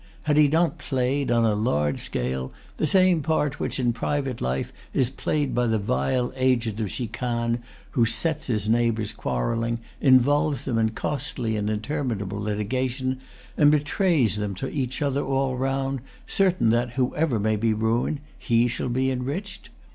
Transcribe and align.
Had 0.23 0.35
he 0.35 0.47
not 0.47 0.79
played, 0.79 1.29
on 1.29 1.45
a 1.45 1.53
large 1.53 1.99
scale, 1.99 2.51
the 2.77 2.87
same 2.87 3.21
part 3.21 3.59
which, 3.59 3.79
in 3.79 3.93
private 3.93 4.41
life, 4.41 4.73
is 4.95 5.11
played 5.11 5.53
by 5.53 5.67
the 5.67 5.77
vile 5.77 6.33
agent 6.35 6.79
of 6.79 6.89
chicane 6.89 7.61
who 7.91 8.03
sets 8.07 8.47
his 8.47 8.67
neighbors 8.67 9.11
quarrelling, 9.11 9.77
involves 10.01 10.65
them 10.65 10.79
in 10.79 10.89
costly 10.89 11.55
and 11.55 11.69
interminable 11.69 12.41
litigation, 12.41 13.19
and 13.55 13.69
betrays 13.69 14.37
them 14.37 14.55
to 14.55 14.71
each 14.73 15.03
other 15.03 15.23
all 15.23 15.55
round, 15.55 16.01
certain 16.25 16.71
that, 16.71 16.93
whoever 16.93 17.39
may 17.39 17.55
be 17.55 17.71
ruined, 17.71 18.21
he 18.39 18.67
shall 18.67 18.89
be 18.89 19.11
enriched? 19.11 19.69